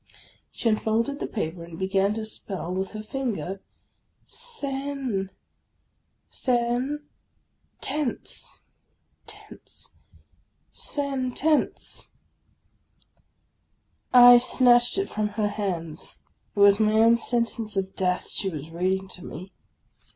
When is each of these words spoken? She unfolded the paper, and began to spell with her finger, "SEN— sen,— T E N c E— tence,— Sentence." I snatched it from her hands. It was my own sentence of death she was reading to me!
She 0.51 0.67
unfolded 0.67 1.19
the 1.19 1.27
paper, 1.27 1.63
and 1.63 1.77
began 1.77 2.15
to 2.15 2.25
spell 2.25 2.73
with 2.73 2.89
her 2.93 3.03
finger, 3.03 3.61
"SEN— 4.25 5.29
sen,— 6.31 7.05
T 7.81 7.93
E 7.95 7.99
N 7.99 8.17
c 8.23 8.57
E— 8.57 8.59
tence,— 9.29 9.93
Sentence." 10.73 12.09
I 14.11 14.39
snatched 14.39 14.97
it 14.97 15.07
from 15.07 15.27
her 15.37 15.49
hands. 15.49 16.17
It 16.55 16.59
was 16.59 16.79
my 16.79 16.93
own 16.93 17.15
sentence 17.15 17.77
of 17.77 17.95
death 17.95 18.27
she 18.29 18.49
was 18.49 18.71
reading 18.71 19.07
to 19.09 19.23
me! 19.23 19.53